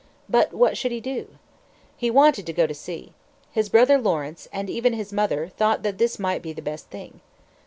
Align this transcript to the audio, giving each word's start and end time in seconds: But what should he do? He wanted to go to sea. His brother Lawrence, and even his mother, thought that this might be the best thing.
But 0.27 0.51
what 0.51 0.79
should 0.79 0.91
he 0.91 0.99
do? 0.99 1.27
He 1.95 2.09
wanted 2.09 2.47
to 2.47 2.53
go 2.53 2.65
to 2.65 2.73
sea. 2.73 3.13
His 3.51 3.69
brother 3.69 3.99
Lawrence, 3.99 4.47
and 4.51 4.67
even 4.67 4.93
his 4.93 5.13
mother, 5.13 5.49
thought 5.49 5.83
that 5.83 5.99
this 5.99 6.17
might 6.17 6.41
be 6.41 6.53
the 6.53 6.59
best 6.63 6.89
thing. 6.89 7.21